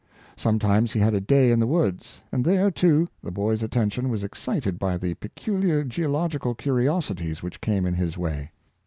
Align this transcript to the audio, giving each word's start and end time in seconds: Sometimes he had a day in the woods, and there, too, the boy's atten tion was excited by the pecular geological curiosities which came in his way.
Sometimes 0.35 0.93
he 0.93 0.99
had 0.99 1.13
a 1.13 1.21
day 1.21 1.51
in 1.51 1.59
the 1.59 1.67
woods, 1.67 2.23
and 2.31 2.43
there, 2.43 2.71
too, 2.71 3.07
the 3.21 3.29
boy's 3.29 3.61
atten 3.61 3.91
tion 3.91 4.09
was 4.09 4.23
excited 4.23 4.79
by 4.79 4.97
the 4.97 5.13
pecular 5.13 5.87
geological 5.87 6.55
curiosities 6.55 7.43
which 7.43 7.61
came 7.61 7.85
in 7.85 7.93
his 7.93 8.17
way. 8.17 8.49